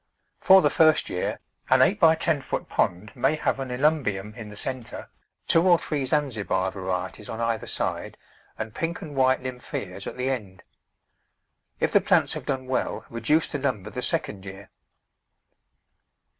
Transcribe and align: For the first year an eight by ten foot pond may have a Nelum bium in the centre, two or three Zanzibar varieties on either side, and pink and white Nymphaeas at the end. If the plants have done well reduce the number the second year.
For 0.39 0.63
the 0.63 0.71
first 0.71 1.11
year 1.11 1.39
an 1.69 1.83
eight 1.83 1.99
by 1.99 2.15
ten 2.15 2.41
foot 2.41 2.67
pond 2.67 3.11
may 3.15 3.35
have 3.35 3.59
a 3.59 3.65
Nelum 3.65 4.01
bium 4.03 4.33
in 4.35 4.49
the 4.49 4.55
centre, 4.55 5.11
two 5.45 5.61
or 5.67 5.77
three 5.77 6.07
Zanzibar 6.07 6.71
varieties 6.71 7.29
on 7.29 7.39
either 7.39 7.67
side, 7.67 8.17
and 8.57 8.73
pink 8.73 9.03
and 9.03 9.15
white 9.15 9.43
Nymphaeas 9.43 10.07
at 10.07 10.17
the 10.17 10.31
end. 10.31 10.63
If 11.79 11.91
the 11.91 12.01
plants 12.01 12.33
have 12.33 12.47
done 12.47 12.65
well 12.65 13.05
reduce 13.11 13.45
the 13.45 13.59
number 13.59 13.91
the 13.91 14.01
second 14.01 14.43
year. 14.43 14.71